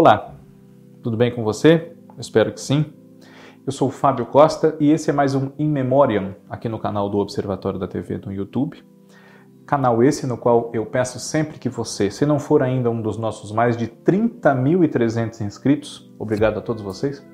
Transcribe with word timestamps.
Olá, 0.00 0.32
tudo 1.02 1.16
bem 1.16 1.34
com 1.34 1.42
você? 1.42 1.90
Eu 2.10 2.20
espero 2.20 2.52
que 2.52 2.60
sim. 2.60 2.92
Eu 3.66 3.72
sou 3.72 3.88
o 3.88 3.90
Fábio 3.90 4.26
Costa 4.26 4.76
e 4.78 4.92
esse 4.92 5.10
é 5.10 5.12
mais 5.12 5.34
um 5.34 5.50
In 5.58 5.68
Memoriam 5.68 6.36
aqui 6.48 6.68
no 6.68 6.78
canal 6.78 7.10
do 7.10 7.18
Observatório 7.18 7.80
da 7.80 7.88
TV 7.88 8.16
no 8.24 8.32
YouTube. 8.32 8.80
Canal 9.66 10.00
esse 10.00 10.24
no 10.24 10.38
qual 10.38 10.70
eu 10.72 10.86
peço 10.86 11.18
sempre 11.18 11.58
que 11.58 11.68
você, 11.68 12.12
se 12.12 12.24
não 12.24 12.38
for 12.38 12.62
ainda 12.62 12.88
um 12.88 13.02
dos 13.02 13.18
nossos 13.18 13.50
mais 13.50 13.76
de 13.76 13.88
30.300 13.88 15.40
inscritos, 15.40 16.08
obrigado 16.16 16.58
a 16.58 16.62
todos 16.62 16.80
vocês, 16.80 17.26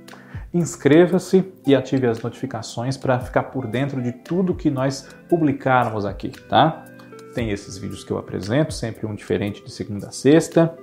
inscreva-se 0.54 1.52
e 1.66 1.74
ative 1.74 2.06
as 2.06 2.22
notificações 2.22 2.96
para 2.96 3.20
ficar 3.20 3.42
por 3.42 3.66
dentro 3.66 4.00
de 4.00 4.10
tudo 4.10 4.54
que 4.54 4.70
nós 4.70 5.06
publicarmos 5.28 6.06
aqui, 6.06 6.30
tá? 6.48 6.82
Tem 7.34 7.50
esses 7.50 7.76
vídeos 7.76 8.02
que 8.02 8.10
eu 8.10 8.16
apresento, 8.16 8.72
sempre 8.72 9.04
um 9.04 9.14
diferente 9.14 9.62
de 9.62 9.70
segunda 9.70 10.08
a 10.08 10.12
sexta. 10.12 10.74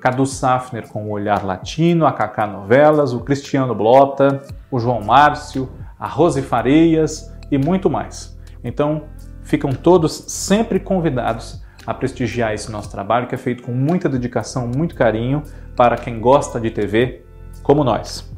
Cadu 0.00 0.24
Safner 0.24 0.88
com 0.88 1.04
o 1.04 1.10
Olhar 1.10 1.44
Latino, 1.44 2.06
a 2.06 2.12
Kaká 2.12 2.46
Novelas, 2.46 3.12
o 3.12 3.20
Cristiano 3.20 3.74
Blota, 3.74 4.42
o 4.70 4.80
João 4.80 5.02
Márcio, 5.02 5.70
a 5.98 6.06
Rose 6.06 6.40
Fareias 6.40 7.30
e 7.50 7.58
muito 7.58 7.90
mais. 7.90 8.38
Então, 8.64 9.04
ficam 9.42 9.70
todos 9.70 10.12
sempre 10.28 10.80
convidados 10.80 11.62
a 11.86 11.92
prestigiar 11.92 12.54
esse 12.54 12.70
nosso 12.70 12.90
trabalho 12.90 13.26
que 13.26 13.34
é 13.34 13.38
feito 13.38 13.62
com 13.62 13.72
muita 13.72 14.08
dedicação, 14.08 14.66
muito 14.66 14.94
carinho 14.94 15.42
para 15.76 15.96
quem 15.96 16.18
gosta 16.18 16.58
de 16.58 16.70
TV 16.70 17.24
como 17.62 17.84
nós. 17.84 18.30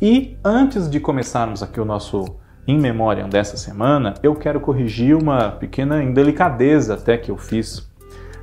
E 0.00 0.36
antes 0.44 0.88
de 0.88 1.00
começarmos 1.00 1.62
aqui 1.62 1.80
o 1.80 1.84
nosso 1.84 2.24
In 2.66 2.78
Memoriam 2.78 3.28
dessa 3.28 3.56
semana, 3.56 4.14
eu 4.22 4.34
quero 4.34 4.60
corrigir 4.60 5.16
uma 5.16 5.50
pequena 5.52 6.02
indelicadeza 6.02 6.94
até 6.94 7.16
que 7.16 7.30
eu 7.30 7.36
fiz 7.36 7.87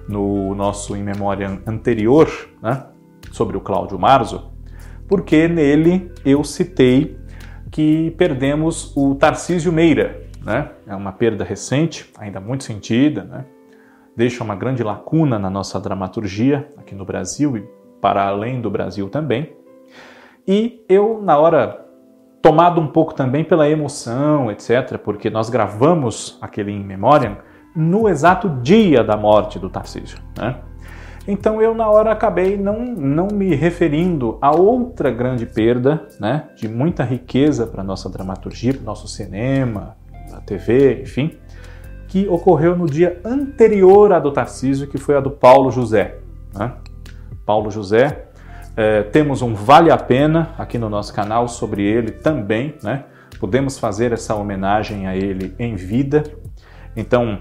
no 0.08 0.54
nosso 0.56 0.96
In 0.96 1.04
Memoriam 1.04 1.60
anterior, 1.66 2.30
né, 2.62 2.86
sobre 3.32 3.58
o 3.58 3.62
Cláudio 3.62 3.98
Marzo, 4.00 4.52
porque 5.08 5.48
nele 5.48 6.12
eu 6.24 6.44
citei 6.44 7.18
que 7.72 8.12
perdemos 8.12 8.96
o 8.96 9.16
Tarcísio 9.16 9.72
Meira, 9.72 10.24
né? 10.46 10.70
É 10.88 10.96
uma 10.96 11.12
perda 11.12 11.44
recente, 11.44 12.10
ainda 12.18 12.40
muito 12.40 12.64
sentida, 12.64 13.24
né? 13.24 13.46
Deixa 14.16 14.44
uma 14.44 14.56
grande 14.56 14.82
lacuna 14.82 15.38
na 15.38 15.50
nossa 15.50 15.80
dramaturgia 15.80 16.72
aqui 16.78 16.96
no 16.96 17.04
Brasil 17.04 17.58
e 17.58 17.68
para 18.00 18.26
além 18.26 18.62
do 18.62 18.70
Brasil 18.70 19.10
também. 19.10 19.54
E 20.48 20.86
eu, 20.88 21.20
na 21.22 21.38
hora, 21.38 21.86
tomado 22.42 22.80
um 22.80 22.88
pouco 22.88 23.14
também 23.14 23.44
pela 23.44 23.68
emoção, 23.68 24.52
etc., 24.52 24.98
porque 25.04 25.30
nós 25.30 25.50
gravamos 25.50 26.38
aquele 26.40 26.72
In 26.72 26.84
Memoriam 26.84 27.38
no 27.76 28.08
exato 28.08 28.50
dia 28.62 29.04
da 29.04 29.18
morte 29.18 29.60
do 29.60 29.70
Tarcísio. 29.70 30.18
Né? 30.38 30.56
Então 31.28 31.62
eu, 31.62 31.74
na 31.74 31.90
hora, 31.90 32.12
acabei 32.12 32.56
não, 32.56 32.86
não 32.86 33.28
me 33.28 33.56
referindo 33.56 34.38
a 34.42 34.56
outra 34.56 35.10
grande 35.10 35.46
perda 35.46 36.08
né, 36.20 36.50
de 36.56 36.68
muita 36.68 37.04
riqueza 37.04 37.66
para 37.66 37.84
nossa 37.84 38.10
dramaturgia, 38.10 38.74
para 38.74 38.84
nosso 38.84 39.08
cinema, 39.08 39.98
a 40.32 40.40
TV, 40.40 41.02
enfim, 41.02 41.32
que 42.08 42.28
ocorreu 42.28 42.76
no 42.76 42.86
dia 42.86 43.20
anterior 43.26 44.14
à 44.14 44.20
do 44.20 44.32
Tarcísio, 44.32 44.88
que 44.88 44.98
foi 44.98 45.18
a 45.18 45.20
do 45.20 45.32
Paulo 45.32 45.72
José. 45.72 46.20
Né? 46.54 46.72
Paulo 47.46 47.72
José, 47.72 48.26
é, 48.78 49.04
temos 49.04 49.42
um 49.42 49.54
Vale 49.54 49.90
a 49.90 49.98
Pena 49.98 50.54
aqui 50.58 50.78
no 50.78 50.90
nosso 50.90 51.14
canal 51.14 51.48
sobre 51.48 51.84
ele 51.84 52.12
também, 52.12 52.76
né? 52.84 53.06
Podemos 53.40 53.78
fazer 53.80 54.12
essa 54.12 54.36
homenagem 54.36 55.08
a 55.08 55.16
ele 55.16 55.54
em 55.60 55.76
vida. 55.76 56.24
Então, 56.96 57.40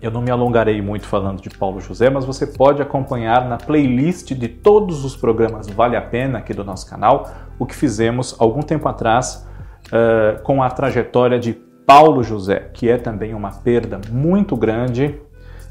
eu 0.00 0.10
não 0.10 0.22
me 0.22 0.30
alongarei 0.30 0.80
muito 0.80 1.06
falando 1.06 1.42
de 1.42 1.50
Paulo 1.50 1.80
José, 1.80 2.08
mas 2.08 2.24
você 2.24 2.46
pode 2.46 2.80
acompanhar 2.80 3.48
na 3.48 3.56
playlist 3.56 4.32
de 4.32 4.48
todos 4.48 5.04
os 5.04 5.16
programas 5.16 5.68
Vale 5.68 5.96
a 5.96 6.02
Pena 6.02 6.38
aqui 6.38 6.54
do 6.54 6.64
nosso 6.64 6.88
canal 6.88 7.28
o 7.58 7.66
que 7.66 7.74
fizemos 7.74 8.36
algum 8.38 8.60
tempo 8.60 8.88
atrás 8.88 9.46
uh, 9.86 10.40
com 10.42 10.62
a 10.62 10.70
trajetória 10.70 11.38
de 11.38 11.52
Paulo 11.84 12.22
José, 12.22 12.70
que 12.72 12.88
é 12.88 12.96
também 12.96 13.34
uma 13.34 13.50
perda 13.50 14.00
muito 14.10 14.56
grande 14.56 15.20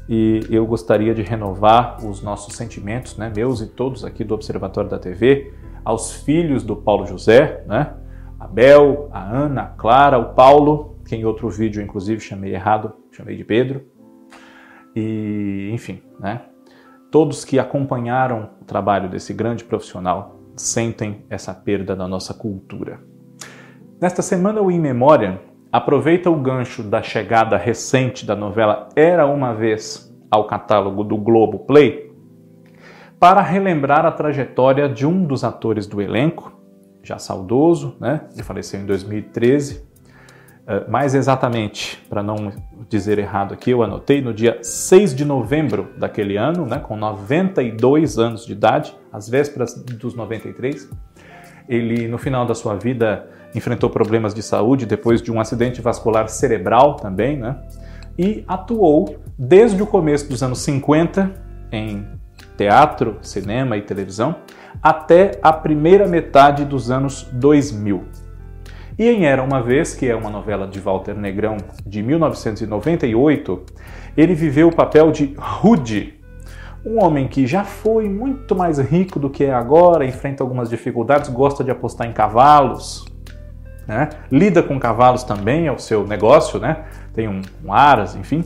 e 0.08 0.40
eu 0.50 0.66
gostaria 0.66 1.14
de 1.14 1.22
renovar 1.22 2.04
os 2.04 2.22
nossos 2.22 2.54
sentimentos, 2.54 3.16
né, 3.16 3.30
meus 3.34 3.60
e 3.60 3.66
todos 3.66 4.04
aqui 4.04 4.24
do 4.24 4.34
Observatório 4.34 4.90
da 4.90 4.98
TV, 4.98 5.52
aos 5.84 6.12
filhos 6.12 6.62
do 6.62 6.74
Paulo 6.74 7.06
José, 7.06 7.62
né, 7.66 7.94
a 8.40 8.46
Bel, 8.46 9.08
a 9.12 9.22
Ana, 9.22 9.62
a 9.62 9.66
Clara, 9.66 10.18
o 10.18 10.34
Paulo, 10.34 10.96
que 11.06 11.14
em 11.14 11.24
outro 11.24 11.48
vídeo 11.48 11.82
inclusive 11.82 12.20
chamei 12.20 12.54
errado, 12.54 12.92
chamei 13.12 13.36
de 13.36 13.44
Pedro, 13.44 13.84
e 14.94 15.70
enfim, 15.72 16.02
né, 16.18 16.42
todos 17.10 17.44
que 17.44 17.58
acompanharam 17.58 18.50
o 18.60 18.64
trabalho 18.64 19.08
desse 19.08 19.32
grande 19.32 19.64
profissional 19.64 20.40
sentem 20.56 21.24
essa 21.30 21.54
perda 21.54 21.94
da 21.94 22.08
nossa 22.08 22.34
cultura. 22.34 23.00
Nesta 24.00 24.22
semana, 24.22 24.60
o 24.60 24.70
In 24.70 24.80
Memória 24.80 25.40
aproveita 25.72 26.30
o 26.30 26.36
gancho 26.36 26.82
da 26.82 27.02
chegada 27.02 27.56
recente 27.56 28.24
da 28.24 28.34
novela 28.34 28.88
Era 28.96 29.26
uma 29.26 29.52
Vez 29.54 30.08
ao 30.30 30.46
catálogo 30.46 31.04
do 31.04 31.16
Globo 31.16 31.60
Play 31.60 32.12
para 33.18 33.40
relembrar 33.40 34.06
a 34.06 34.12
trajetória 34.12 34.88
de 34.88 35.06
um 35.06 35.24
dos 35.24 35.42
atores 35.42 35.86
do 35.86 36.00
elenco, 36.00 36.52
já 37.02 37.18
saudoso, 37.18 37.96
né? 38.00 38.28
Ele 38.32 38.42
faleceu 38.42 38.80
em 38.80 38.86
2013. 38.86 39.87
Uh, 40.68 40.90
mais 40.90 41.14
exatamente, 41.14 41.98
para 42.10 42.22
não 42.22 42.52
dizer 42.90 43.18
errado 43.18 43.54
aqui, 43.54 43.70
eu 43.70 43.82
anotei 43.82 44.20
no 44.20 44.34
dia 44.34 44.58
6 44.60 45.14
de 45.14 45.24
novembro 45.24 45.88
daquele 45.96 46.36
ano, 46.36 46.66
né, 46.66 46.78
com 46.78 46.94
92 46.94 48.18
anos 48.18 48.44
de 48.44 48.52
idade, 48.52 48.94
às 49.10 49.30
vésperas 49.30 49.74
dos 49.74 50.14
93. 50.14 50.86
Ele, 51.66 52.06
no 52.06 52.18
final 52.18 52.44
da 52.44 52.54
sua 52.54 52.74
vida, 52.74 53.30
enfrentou 53.54 53.88
problemas 53.88 54.34
de 54.34 54.42
saúde 54.42 54.84
depois 54.84 55.22
de 55.22 55.32
um 55.32 55.40
acidente 55.40 55.80
vascular 55.80 56.28
cerebral 56.28 56.96
também, 56.96 57.38
né? 57.38 57.56
E 58.18 58.44
atuou 58.46 59.16
desde 59.38 59.82
o 59.82 59.86
começo 59.86 60.28
dos 60.28 60.42
anos 60.42 60.58
50 60.58 61.32
em 61.72 62.06
teatro, 62.58 63.16
cinema 63.22 63.76
e 63.78 63.82
televisão 63.82 64.36
até 64.82 65.38
a 65.42 65.52
primeira 65.52 66.06
metade 66.06 66.64
dos 66.64 66.90
anos 66.90 67.26
2000. 67.32 68.27
E 68.98 69.08
em 69.08 69.26
Era 69.26 69.42
uma 69.42 69.62
Vez, 69.62 69.94
que 69.94 70.08
é 70.08 70.16
uma 70.16 70.28
novela 70.28 70.66
de 70.66 70.80
Walter 70.80 71.14
Negrão 71.14 71.56
de 71.86 72.02
1998, 72.02 73.64
ele 74.16 74.34
viveu 74.34 74.68
o 74.68 74.74
papel 74.74 75.12
de 75.12 75.34
Rude, 75.38 76.18
um 76.84 77.04
homem 77.04 77.28
que 77.28 77.46
já 77.46 77.62
foi 77.62 78.08
muito 78.08 78.56
mais 78.56 78.78
rico 78.78 79.20
do 79.20 79.30
que 79.30 79.44
é 79.44 79.54
agora, 79.54 80.04
enfrenta 80.04 80.42
algumas 80.42 80.68
dificuldades, 80.68 81.30
gosta 81.30 81.62
de 81.62 81.70
apostar 81.70 82.08
em 82.08 82.12
cavalos, 82.12 83.04
né? 83.86 84.08
lida 84.32 84.64
com 84.64 84.80
cavalos 84.80 85.22
também, 85.22 85.68
é 85.68 85.72
o 85.72 85.78
seu 85.78 86.04
negócio, 86.04 86.58
né? 86.58 86.86
tem 87.14 87.28
um, 87.28 87.40
um 87.64 87.72
aras, 87.72 88.16
enfim. 88.16 88.44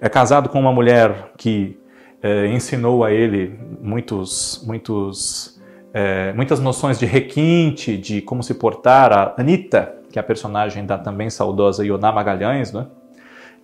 É 0.00 0.08
casado 0.08 0.48
com 0.48 0.58
uma 0.58 0.72
mulher 0.72 1.32
que 1.36 1.78
é, 2.22 2.46
ensinou 2.46 3.04
a 3.04 3.12
ele 3.12 3.58
muitos, 3.82 4.64
muitos, 4.66 5.53
é, 5.94 6.32
muitas 6.34 6.60
noções 6.60 6.98
de 6.98 7.06
requinte, 7.06 7.96
de 7.96 8.20
como 8.20 8.42
se 8.42 8.54
portar. 8.54 9.12
A 9.12 9.34
Anitta, 9.38 9.94
que 10.12 10.18
é 10.18 10.20
a 10.20 10.24
personagem 10.24 10.84
da 10.84 10.98
também 10.98 11.30
saudosa 11.30 11.86
Ioná 11.86 12.12
Magalhães, 12.12 12.72
né? 12.72 12.86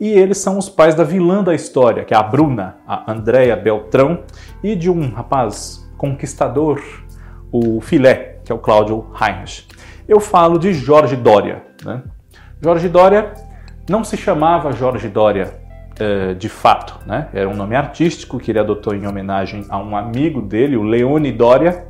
E 0.01 0.09
eles 0.09 0.39
são 0.39 0.57
os 0.57 0.71
pais 0.71 0.95
da 0.95 1.05
vilã 1.05 1.45
da 1.45 1.55
história, 1.55 2.05
que 2.07 2.15
é 2.15 2.17
a 2.17 2.23
Bruna, 2.23 2.77
a 2.89 3.13
Andréia 3.13 3.55
Beltrão, 3.55 4.21
e 4.63 4.75
de 4.75 4.89
um 4.91 5.11
rapaz 5.11 5.87
conquistador, 5.99 6.81
o 7.53 7.83
Filé, 7.83 8.39
que 8.43 8.51
é 8.51 8.55
o 8.55 8.59
Cláudio 8.59 9.07
Heinrich 9.21 9.69
eu 10.11 10.19
falo 10.19 10.59
de 10.59 10.73
Jorge 10.75 11.15
Dória. 11.15 11.63
Né? 11.85 12.03
Jorge 12.61 12.89
Dória 12.89 13.33
não 13.89 14.03
se 14.03 14.17
chamava 14.17 14.73
Jorge 14.73 15.09
Dória 15.09 15.55
eh, 16.01 16.35
de 16.35 16.49
fato, 16.49 16.99
né? 17.07 17.29
era 17.33 17.49
um 17.49 17.55
nome 17.55 17.77
artístico 17.77 18.41
que 18.41 18.51
ele 18.51 18.59
adotou 18.59 18.93
em 18.93 19.07
homenagem 19.07 19.65
a 19.69 19.79
um 19.79 19.97
amigo 19.97 20.43
dele, 20.43 20.77
o 20.77 20.83
Leone 20.83 21.31
Dória, 21.31 21.87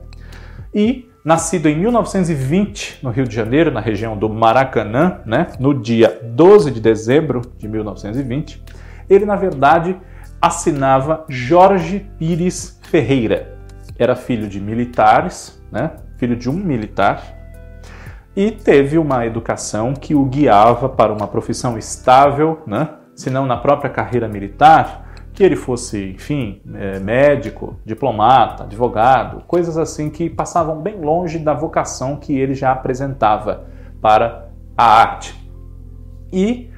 e 0.75 1.09
nascido 1.25 1.69
em 1.69 1.79
1920 1.79 3.01
no 3.03 3.11
Rio 3.11 3.27
de 3.27 3.35
Janeiro, 3.35 3.71
na 3.71 3.81
região 3.81 4.17
do 4.17 4.29
Maracanã, 4.29 5.21
né? 5.27 5.49
no 5.59 5.75
dia 5.75 6.21
12 6.23 6.71
de 6.71 6.81
dezembro 6.81 7.43
de 7.59 7.69
1920, 7.69 8.63
ele 9.09 9.25
na 9.25 9.37
verdade 9.37 9.97
assinava 10.41 11.25
Jorge 11.29 12.07
Pires 12.19 12.81
Ferreira. 12.83 13.59
Era 13.99 14.17
filho 14.17 14.49
de 14.49 14.61
militares, 14.61 15.61
né? 15.71 15.91
filho 16.17 16.37
de 16.37 16.49
um 16.49 16.55
militar, 16.55 17.37
e 18.35 18.51
teve 18.51 18.97
uma 18.97 19.27
educação 19.27 19.93
que 19.93 20.15
o 20.15 20.25
guiava 20.25 20.89
para 20.89 21.13
uma 21.13 21.27
profissão 21.27 21.77
estável, 21.77 22.63
né? 22.67 22.89
se 23.15 23.29
não 23.29 23.45
na 23.45 23.57
própria 23.57 23.91
carreira 23.91 24.29
militar, 24.29 25.10
que 25.41 25.45
ele 25.45 25.57
fosse, 25.57 26.11
enfim, 26.11 26.61
é, 26.75 26.99
médico, 26.99 27.81
diplomata, 27.83 28.65
advogado, 28.65 29.43
coisas 29.47 29.79
assim 29.79 30.11
que 30.11 30.29
passavam 30.29 30.83
bem 30.83 31.01
longe 31.01 31.39
da 31.39 31.55
vocação 31.55 32.17
que 32.17 32.39
ele 32.39 32.53
já 32.53 32.73
apresentava 32.73 33.65
para 34.03 34.51
a 34.77 34.85
arte. 34.85 35.35
E 36.31 36.69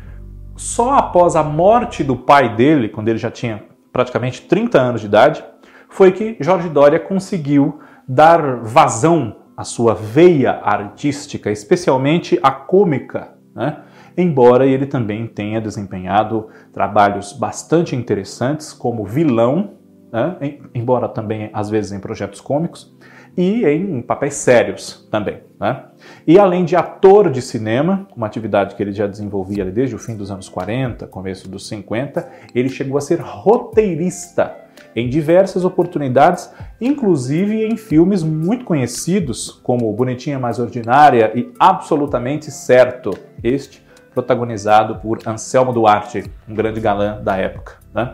só 0.55 0.95
após 0.97 1.35
a 1.35 1.43
morte 1.43 2.05
do 2.05 2.17
pai 2.17 2.55
dele, 2.55 2.89
quando 2.89 3.09
ele 3.09 3.19
já 3.19 3.33
tinha 3.33 3.65
praticamente 3.93 4.43
30 4.43 4.81
anos 4.81 5.01
de 5.01 5.09
idade, 5.09 5.45
foi 5.89 6.13
que 6.13 6.37
Jorge 6.39 6.69
Dória 6.69 7.01
conseguiu 7.01 7.81
dar 8.07 8.59
vazão 8.59 9.39
à 9.57 9.65
sua 9.65 9.93
veia 9.93 10.61
artística, 10.63 11.51
especialmente 11.51 12.39
a 12.41 12.53
cômica, 12.53 13.33
né? 13.57 13.79
Embora 14.17 14.67
ele 14.67 14.87
também 14.87 15.27
tenha 15.27 15.61
desempenhado 15.61 16.49
trabalhos 16.73 17.33
bastante 17.33 17.97
interessantes 17.97 18.73
como 18.73 19.05
vilão, 19.05 19.75
né? 20.13 20.59
embora 20.75 21.09
também 21.09 21.51
às 21.53 21.71
vezes 21.71 21.93
em 21.93 22.01
projetos 22.01 22.41
cômicos, 22.41 22.95
e 23.37 23.65
em 23.65 24.03
papéis 24.03 24.35
sérios 24.35 25.07
também. 25.11 25.41
Né? 25.59 25.85
E 26.27 26.39
além 26.39 26.65
de 26.65 26.77
ator 26.77 27.31
de 27.31 27.41
cinema, 27.41 28.07
uma 28.15 28.27
atividade 28.27 28.75
que 28.75 28.83
ele 28.83 28.93
já 28.93 29.07
desenvolvia 29.07 29.65
desde 29.65 29.95
o 29.95 29.99
fim 29.99 30.17
dos 30.17 30.31
anos 30.31 30.49
40, 30.49 31.07
começo 31.07 31.49
dos 31.49 31.67
50, 31.69 32.29
ele 32.55 32.69
chegou 32.69 32.99
a 32.99 33.01
ser 33.01 33.21
roteirista 33.21 34.57
em 34.95 35.09
diversas 35.09 35.65
oportunidades, 35.65 36.53
inclusive 36.81 37.65
em 37.65 37.77
filmes 37.77 38.23
muito 38.23 38.65
conhecidos 38.65 39.51
como 39.63 39.91
Bonitinha 39.93 40.39
Mais 40.39 40.59
Ordinária 40.59 41.33
e 41.35 41.51
Absolutamente 41.59 42.51
Certo, 42.51 43.11
este 43.43 43.83
protagonizado 44.15 44.97
por 44.97 45.19
Anselmo 45.27 45.73
Duarte, 45.73 46.31
um 46.49 46.55
grande 46.55 46.81
galã 46.81 47.21
da 47.23 47.37
época. 47.37 47.75
Né? 47.95 48.13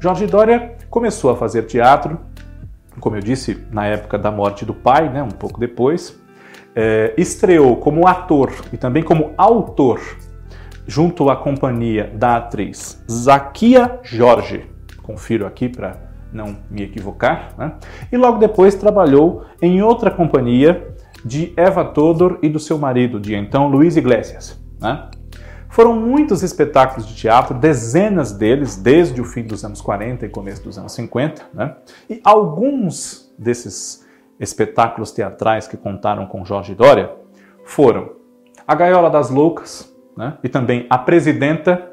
Jorge 0.00 0.26
Dória 0.26 0.76
começou 0.90 1.30
a 1.30 1.36
fazer 1.36 1.62
teatro, 1.62 2.18
como 3.00 3.16
eu 3.16 3.20
disse, 3.20 3.64
na 3.70 3.86
época 3.86 4.18
da 4.18 4.30
morte 4.30 4.64
do 4.64 4.74
pai, 4.74 5.08
né, 5.08 5.22
um 5.22 5.30
pouco 5.30 5.58
depois. 5.58 6.20
É, 6.74 7.12
estreou 7.18 7.76
como 7.76 8.08
ator 8.08 8.50
e 8.72 8.76
também 8.76 9.02
como 9.02 9.32
autor 9.36 10.00
junto 10.86 11.28
à 11.28 11.36
companhia 11.36 12.10
da 12.14 12.36
atriz 12.36 13.04
Zaquia 13.10 14.00
Jorge. 14.02 14.64
Confiro 15.02 15.46
aqui 15.46 15.68
para 15.68 15.96
não 16.32 16.56
me 16.70 16.82
equivocar. 16.82 17.54
Né? 17.58 17.72
E 18.10 18.16
logo 18.16 18.38
depois 18.38 18.74
trabalhou 18.74 19.44
em 19.60 19.82
outra 19.82 20.10
companhia 20.10 20.88
de 21.24 21.52
Eva 21.56 21.84
Todor 21.84 22.38
e 22.42 22.48
do 22.48 22.58
seu 22.58 22.78
marido, 22.78 23.20
de 23.20 23.34
então 23.34 23.68
Luiz 23.68 23.96
Iglesias. 23.96 24.61
Né? 24.82 25.08
Foram 25.68 25.94
muitos 25.94 26.42
espetáculos 26.42 27.08
de 27.08 27.14
teatro, 27.14 27.54
dezenas 27.54 28.32
deles, 28.32 28.76
desde 28.76 29.20
o 29.20 29.24
fim 29.24 29.42
dos 29.42 29.64
anos 29.64 29.80
40 29.80 30.26
e 30.26 30.28
começo 30.28 30.62
dos 30.62 30.76
anos 30.76 30.92
50, 30.92 31.42
né? 31.54 31.76
e 32.10 32.20
alguns 32.22 33.32
desses 33.38 34.06
espetáculos 34.38 35.12
teatrais 35.12 35.66
que 35.66 35.76
contaram 35.76 36.26
com 36.26 36.44
Jorge 36.44 36.74
Dória 36.74 37.10
foram 37.64 38.10
A 38.68 38.74
Gaiola 38.74 39.08
das 39.08 39.30
Loucas 39.30 39.90
né? 40.14 40.36
e 40.44 40.48
também 40.48 40.86
A 40.90 40.98
Presidenta, 40.98 41.90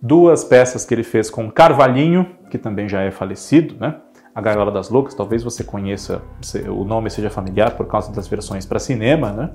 duas 0.00 0.44
peças 0.44 0.84
que 0.84 0.94
ele 0.94 1.02
fez 1.02 1.28
com 1.28 1.50
Carvalhinho, 1.50 2.36
que 2.50 2.58
também 2.58 2.88
já 2.88 3.00
é 3.00 3.10
falecido, 3.10 3.74
né? 3.80 3.96
A 4.34 4.40
Gaiola 4.40 4.70
das 4.70 4.88
Loucas, 4.88 5.14
talvez 5.14 5.42
você 5.42 5.62
conheça, 5.62 6.22
o 6.68 6.84
nome 6.84 7.10
seja 7.10 7.28
familiar 7.28 7.72
por 7.72 7.86
causa 7.86 8.10
das 8.12 8.26
versões 8.26 8.64
para 8.64 8.78
cinema, 8.78 9.30
né? 9.32 9.50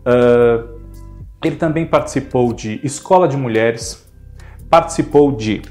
Uh, 0.00 0.83
ele 1.48 1.56
também 1.56 1.86
participou 1.86 2.52
de 2.52 2.80
Escola 2.82 3.28
de 3.28 3.36
Mulheres, 3.36 4.06
participou 4.68 5.32
de 5.32 5.62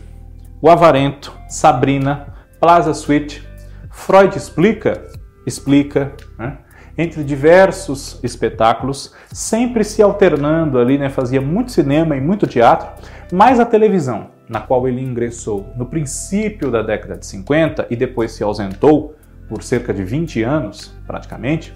O 0.62 0.70
Avarento, 0.70 1.34
Sabrina, 1.50 2.34
Plaza 2.60 2.94
Suite, 2.94 3.48
Freud 3.92 4.38
Explica, 4.38 5.06
Explica, 5.46 6.14
né? 6.38 6.58
entre 6.98 7.24
diversos 7.24 8.20
espetáculos, 8.24 9.14
sempre 9.32 9.84
se 9.84 10.02
alternando 10.02 10.80
ali, 10.80 10.98
né? 10.98 11.10
fazia 11.10 11.42
muito 11.42 11.72
cinema 11.72 12.16
e 12.16 12.22
muito 12.22 12.48
teatro, 12.48 12.90
mas 13.32 13.60
a 13.60 13.66
televisão, 13.66 14.30
na 14.48 14.62
qual 14.62 14.88
ele 14.88 15.02
ingressou 15.02 15.68
no 15.76 15.86
princípio 15.86 16.70
da 16.70 16.82
década 16.82 17.18
de 17.18 17.26
50 17.26 17.88
e 17.90 17.96
depois 17.96 18.32
se 18.32 18.44
ausentou 18.44 19.16
por 19.50 19.64
cerca 19.64 19.94
de 19.94 20.04
20 20.04 20.44
anos, 20.44 20.94
praticamente, 21.06 21.74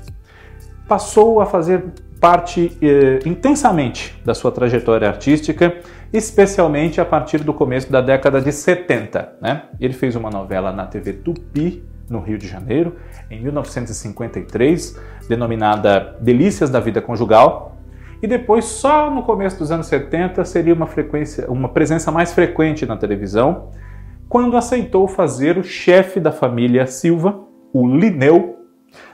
passou 0.88 1.42
a 1.42 1.46
fazer 1.46 1.84
parte 2.20 2.78
eh, 2.82 3.20
intensamente 3.26 4.20
da 4.26 4.34
sua 4.34 4.52
trajetória 4.52 5.08
artística, 5.08 5.76
especialmente 6.12 7.00
a 7.00 7.06
partir 7.06 7.44
do 7.44 7.54
começo 7.54 7.92
da 7.92 8.02
década 8.02 8.42
de 8.42 8.52
70. 8.52 9.38
Né? 9.42 9.64
Ele 9.80 9.94
fez 9.94 10.16
uma 10.16 10.30
novela 10.30 10.72
na 10.72 10.86
TV 10.86 11.14
Tupi, 11.14 11.84
no 12.10 12.20
Rio 12.20 12.38
de 12.38 12.48
Janeiro, 12.48 12.96
em 13.30 13.42
1953, 13.42 14.98
denominada 15.28 16.16
Delícias 16.22 16.70
da 16.70 16.80
Vida 16.80 17.02
Conjugal, 17.02 17.78
e 18.22 18.26
depois, 18.26 18.66
só 18.66 19.12
no 19.12 19.24
começo 19.24 19.60
dos 19.60 19.72
anos 19.72 19.86
70, 19.88 20.44
seria 20.44 20.74
uma, 20.74 20.88
frequência, 20.88 21.46
uma 21.52 21.70
presença 21.70 22.12
mais 22.12 22.34
frequente 22.34 22.86
na 22.86 22.98
televisão, 22.98 23.70
quando 24.28 24.58
aceitou 24.58 25.08
fazer 25.08 25.58
o 25.58 25.64
chefe 25.64 26.20
da 26.20 26.32
família 26.32 26.88
Silva, 26.88 27.40
o 27.72 27.88
Lineu, 27.88 28.57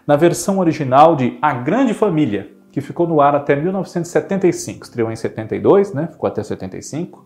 na 0.06 0.16
versão 0.16 0.60
original 0.60 1.16
de 1.16 1.38
A 1.42 1.54
Grande 1.54 1.94
Família, 1.94 2.52
que 2.72 2.82
ficou 2.82 3.08
no 3.08 3.22
ar 3.22 3.36
até 3.36 3.56
1975. 3.56 4.86
Estreou 4.86 5.12
em 5.12 5.16
72, 5.16 5.94
né? 5.94 6.08
ficou 6.12 6.28
até 6.28 6.44
75. 6.44 7.26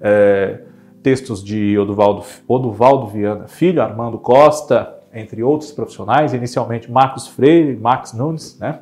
É, 0.00 0.60
textos 1.02 1.42
de 1.42 1.78
Oduvaldo, 1.78 2.24
Oduvaldo 2.48 3.06
Viana 3.06 3.46
Filho, 3.46 3.80
Armando 3.80 4.18
Costa, 4.18 4.96
entre 5.12 5.42
outros 5.42 5.70
profissionais, 5.70 6.34
inicialmente 6.34 6.90
Marcos 6.90 7.28
Freire, 7.28 7.76
Max 7.76 8.12
Nunes, 8.12 8.58
né? 8.58 8.80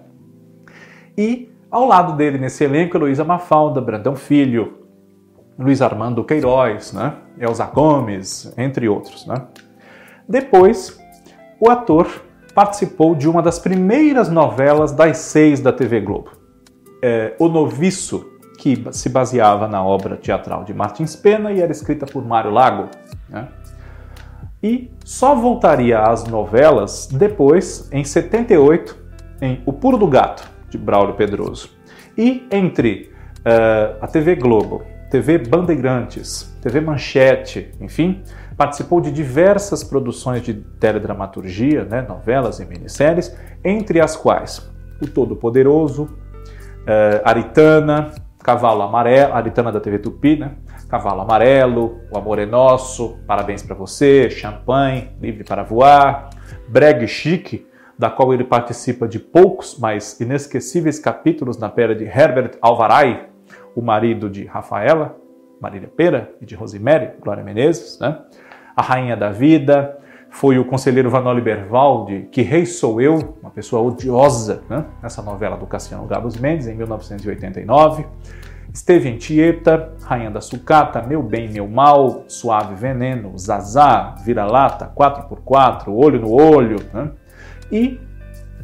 E 1.17 1.51
ao 1.71 1.87
lado 1.87 2.17
dele 2.17 2.39
nesse 2.39 2.65
elenco, 2.65 2.99
Luísa 2.99 3.25
Mafalda, 3.25 3.81
Brandão 3.81 4.17
Filho, 4.17 4.85
Luiz 5.59 5.81
Armando 5.83 6.25
Queiroz, 6.25 6.93
né? 6.93 7.15
Elza 7.39 7.67
Gomes, 7.67 8.53
entre 8.57 8.89
outros, 8.89 9.27
né? 9.27 9.47
Depois, 10.29 10.99
o 11.61 11.71
ator 11.71 12.24
participou 12.55 13.15
de 13.15 13.29
uma 13.29 13.43
das 13.43 13.59
primeiras 13.59 14.29
novelas 14.29 14.93
das 14.93 15.19
seis 15.19 15.61
da 15.61 15.73
TV 15.73 16.01
Globo. 16.01 16.31
É, 17.03 17.35
o 17.39 17.49
Noviço, 17.49 18.25
que 18.59 18.87
se 18.93 19.09
baseava 19.09 19.67
na 19.67 19.85
obra 19.85 20.17
teatral 20.17 20.65
de 20.65 20.73
Martins 20.73 21.17
Pena 21.17 21.53
e 21.53 21.61
era 21.61 21.73
escrita 21.73 22.07
por 22.07 22.25
Mário 22.25 22.51
Lago. 22.51 22.89
Né? 23.29 23.49
E 24.63 24.91
só 25.05 25.35
voltaria 25.35 26.01
às 26.01 26.25
novelas 26.25 27.07
depois, 27.13 27.89
em 27.93 28.05
78, 28.05 28.97
em 29.43 29.61
O 29.67 29.73
Puro 29.73 29.99
do 29.99 30.07
Gato, 30.07 30.49
de 30.71 30.79
Braulio 30.79 31.15
Pedroso. 31.15 31.69
E 32.17 32.47
entre 32.51 33.13
uh, 33.41 33.99
a 34.01 34.07
TV 34.07 34.37
Globo, 34.37 34.83
TV 35.15 35.39
Bandeirantes, 35.39 36.59
TV 36.61 36.81
Manchete, 36.81 37.71
enfim, 37.81 38.25
Participou 38.57 39.01
de 39.01 39.13
diversas 39.13 39.85
produções 39.85 40.43
de 40.43 40.55
teledramaturgia, 40.55 41.85
né, 41.85 42.03
novelas 42.03 42.59
e 42.59 42.65
minisséries, 42.65 43.33
entre 43.65 44.01
as 44.01 44.17
quais 44.17 44.73
O 45.01 45.07
Todo-Poderoso, 45.07 46.05
uh, 46.05 47.21
Aritana, 47.25 48.13
Cavalo 48.43 48.83
Amarelo, 48.83 49.35
Aritana 49.35 49.71
da 49.71 49.79
TV 49.79 50.01
Tupi, 50.01 50.37
né? 50.37 50.57
Cavalo 50.89 51.21
Amarelo, 51.21 52.01
O 52.13 52.19
Amor 52.19 52.41
é 52.41 52.47
Nosso, 52.47 53.17
Parabéns 53.25 53.63
para 53.63 53.77
Você, 53.77 54.29
Champanhe, 54.31 55.11
Livre 55.21 55.45
para 55.45 55.63
Voar, 55.63 56.31
Breg 56.69 57.07
Chique, 57.07 57.69
da 57.97 58.11
qual 58.11 58.35
ele 58.35 58.43
participa 58.43 59.07
de 59.07 59.21
poucos, 59.21 59.79
mas 59.79 60.19
inesquecíveis 60.21 60.99
capítulos 60.99 61.57
na 61.57 61.69
pele 61.69 61.95
de 61.95 62.05
Herbert 62.05 62.59
Alvaray, 62.61 63.34
o 63.75 63.83
marido 63.83 64.31
de 64.31 64.45
Rafaela, 64.45 65.17
Marília 65.61 65.89
Pera, 65.89 66.33
e 66.41 66.47
de 66.47 66.55
Rosemary, 66.55 67.13
Glória 67.21 67.43
Menezes, 67.43 67.99
né? 67.99 68.19
A 68.77 68.83
Rainha 68.83 69.17
da 69.17 69.31
Vida, 69.31 69.99
foi 70.35 70.59
o 70.59 70.65
conselheiro 70.65 71.09
Vanoli 71.09 71.41
Bervaldi, 71.41 72.29
Que 72.33 72.43
Rei 72.43 72.67
Sou 72.67 73.01
Eu, 73.01 73.37
uma 73.41 73.53
pessoa 73.53 73.81
odiosa, 73.81 74.65
né? 74.69 74.85
nessa 75.01 75.23
novela 75.23 75.57
do 75.57 75.65
Cassiano 75.65 76.07
Gabos 76.07 76.37
Mendes, 76.37 76.67
em 76.67 76.75
1989. 76.75 78.05
Esteve 78.73 79.09
em 79.09 79.17
Tieta, 79.17 79.93
Rainha 80.03 80.33
da 80.33 80.41
Sucata, 80.41 81.01
Meu 81.01 81.23
Bem, 81.23 81.49
Meu 81.49 81.69
Mal, 81.69 82.25
Suave 82.27 82.75
Veneno, 82.75 83.39
Zazá, 83.39 84.17
Vira-Lata, 84.25 84.93
4x4, 84.93 85.85
Olho 85.87 86.21
no 86.21 86.33
Olho. 86.33 86.79
Né? 86.93 87.13
E 87.71 88.01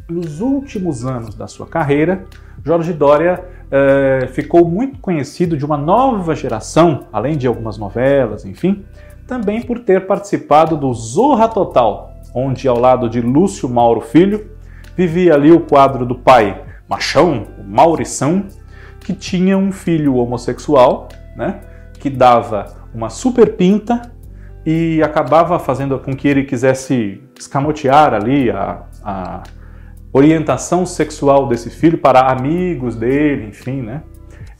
nos 0.09 0.41
últimos 0.41 1.05
anos 1.05 1.35
da 1.35 1.47
sua 1.47 1.65
carreira, 1.65 2.25
Jorge 2.65 2.91
Dória 2.91 3.45
eh, 3.71 4.27
ficou 4.33 4.67
muito 4.67 4.99
conhecido 4.99 5.55
de 5.55 5.65
uma 5.65 5.77
nova 5.77 6.35
geração, 6.35 7.05
além 7.11 7.37
de 7.37 7.47
algumas 7.47 7.77
novelas, 7.77 8.43
enfim, 8.43 8.83
também 9.25 9.61
por 9.61 9.79
ter 9.79 10.05
participado 10.05 10.75
do 10.75 10.93
Zorra 10.93 11.47
Total, 11.47 12.13
onde 12.35 12.67
ao 12.67 12.77
lado 12.77 13.09
de 13.09 13.21
Lúcio 13.21 13.69
Mauro 13.69 14.01
Filho 14.01 14.51
vivia 14.95 15.33
ali 15.33 15.51
o 15.51 15.61
quadro 15.61 16.05
do 16.05 16.15
pai 16.15 16.63
machão, 16.87 17.47
o 17.57 17.63
Maurição, 17.63 18.45
que 18.99 19.13
tinha 19.13 19.57
um 19.57 19.71
filho 19.71 20.15
homossexual, 20.17 21.07
né, 21.35 21.61
que 21.93 22.09
dava 22.09 22.65
uma 22.93 23.09
super 23.09 23.55
pinta 23.55 24.11
e 24.65 25.01
acabava 25.01 25.57
fazendo 25.57 25.97
com 25.97 26.13
que 26.13 26.27
ele 26.27 26.43
quisesse 26.43 27.21
escamotear 27.39 28.13
ali 28.13 28.51
a, 28.51 28.83
a 29.03 29.43
orientação 30.13 30.85
sexual 30.85 31.47
desse 31.47 31.69
filho 31.69 31.97
para 31.97 32.31
amigos 32.31 32.95
dele, 32.95 33.47
enfim, 33.47 33.81
né? 33.81 34.03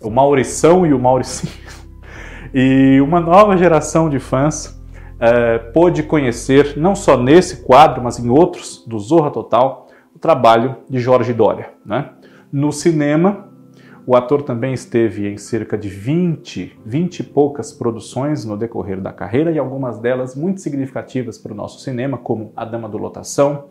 O 0.01 0.09
Maurição 0.09 0.85
e 0.85 0.93
o 0.93 0.99
Mauricinho. 0.99 1.53
E 2.53 2.99
uma 2.99 3.21
nova 3.21 3.55
geração 3.55 4.09
de 4.09 4.19
fãs 4.19 4.77
é, 5.21 5.57
pôde 5.57 6.03
conhecer, 6.03 6.75
não 6.75 6.93
só 6.93 7.15
nesse 7.15 7.63
quadro, 7.63 8.03
mas 8.03 8.19
em 8.19 8.27
outros 8.27 8.83
do 8.85 8.99
Zorra 8.99 9.31
Total, 9.31 9.87
o 10.13 10.19
trabalho 10.19 10.75
de 10.89 10.99
Jorge 10.99 11.31
Dória. 11.31 11.69
Né? 11.85 12.09
No 12.51 12.73
cinema, 12.73 13.47
o 14.05 14.15
ator 14.17 14.41
também 14.41 14.73
esteve 14.73 15.29
em 15.29 15.37
cerca 15.37 15.77
de 15.77 15.87
20, 15.87 16.79
20 16.85 17.19
e 17.19 17.23
poucas 17.23 17.71
produções 17.71 18.43
no 18.43 18.57
decorrer 18.57 18.99
da 18.99 19.13
carreira 19.13 19.51
e 19.51 19.59
algumas 19.59 19.99
delas 19.99 20.35
muito 20.35 20.59
significativas 20.59 21.37
para 21.37 21.53
o 21.53 21.55
nosso 21.55 21.79
cinema, 21.79 22.17
como 22.17 22.51
A 22.55 22.65
Dama 22.65 22.89
do 22.89 22.97
Lotação, 22.97 23.69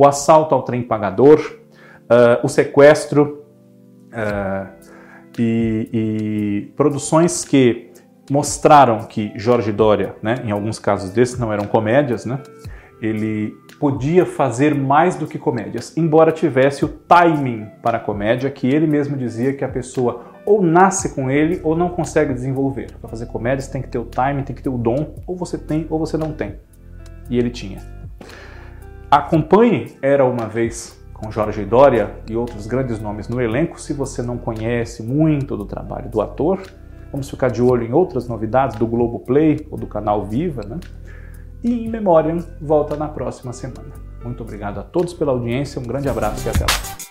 O 0.00 0.06
Assalto 0.06 0.54
ao 0.54 0.62
Trem 0.62 0.82
Pagador, 0.82 1.38
uh, 1.38 2.42
O 2.42 2.48
Sequestro 2.48 3.44
uh, 4.06 4.66
e, 5.38 5.90
e, 5.92 6.72
produções 6.74 7.44
que 7.44 7.92
mostraram 8.30 9.00
que 9.00 9.30
Jorge 9.36 9.70
Dória, 9.70 10.16
né, 10.22 10.36
em 10.42 10.52
alguns 10.52 10.78
casos 10.78 11.10
desses 11.10 11.38
não 11.38 11.52
eram 11.52 11.66
comédias, 11.66 12.24
né, 12.24 12.38
ele 13.02 13.54
podia 13.78 14.24
fazer 14.24 14.74
mais 14.74 15.16
do 15.16 15.26
que 15.26 15.38
comédias, 15.38 15.94
embora 15.94 16.32
tivesse 16.32 16.82
o 16.82 16.88
timing 16.88 17.66
para 17.82 17.98
a 17.98 18.00
comédia, 18.00 18.50
que 18.50 18.66
ele 18.66 18.86
mesmo 18.86 19.18
dizia 19.18 19.52
que 19.52 19.66
a 19.66 19.68
pessoa 19.68 20.24
ou 20.46 20.62
nasce 20.62 21.14
com 21.14 21.30
ele 21.30 21.60
ou 21.62 21.76
não 21.76 21.90
consegue 21.90 22.32
desenvolver. 22.32 22.90
Para 22.98 23.10
fazer 23.10 23.26
comédias 23.26 23.68
tem 23.68 23.82
que 23.82 23.88
ter 23.88 23.98
o 23.98 24.06
timing, 24.06 24.44
tem 24.44 24.56
que 24.56 24.62
ter 24.62 24.70
o 24.70 24.78
dom, 24.78 25.14
ou 25.26 25.36
você 25.36 25.58
tem 25.58 25.86
ou 25.90 25.98
você 25.98 26.16
não 26.16 26.32
tem. 26.32 26.54
E 27.28 27.38
ele 27.38 27.50
tinha. 27.50 28.00
Acompanhe 29.10 29.96
Era 30.00 30.24
Uma 30.24 30.46
Vez 30.46 30.96
com 31.12 31.32
Jorge 31.32 31.64
Dória 31.64 32.14
e 32.30 32.36
outros 32.36 32.68
grandes 32.68 33.00
nomes 33.00 33.28
no 33.28 33.40
elenco, 33.40 33.80
se 33.80 33.92
você 33.92 34.22
não 34.22 34.38
conhece 34.38 35.02
muito 35.02 35.56
do 35.56 35.64
trabalho 35.64 36.08
do 36.08 36.20
ator. 36.20 36.62
Vamos 37.10 37.28
ficar 37.28 37.48
de 37.48 37.60
olho 37.60 37.84
em 37.84 37.92
outras 37.92 38.28
novidades 38.28 38.76
do 38.76 38.86
Globoplay 38.86 39.66
ou 39.68 39.76
do 39.76 39.88
canal 39.88 40.24
Viva, 40.24 40.62
né? 40.64 40.78
E 41.60 41.86
In 41.86 41.88
Memoriam 41.88 42.38
volta 42.60 42.94
na 42.94 43.08
próxima 43.08 43.52
semana. 43.52 43.90
Muito 44.22 44.44
obrigado 44.44 44.78
a 44.78 44.84
todos 44.84 45.12
pela 45.12 45.32
audiência, 45.32 45.80
um 45.80 45.84
grande 45.84 46.08
abraço 46.08 46.46
e 46.46 46.48
até 46.48 46.60
lá. 46.60 47.09